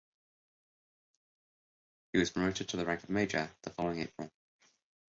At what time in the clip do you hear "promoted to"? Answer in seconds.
2.31-2.77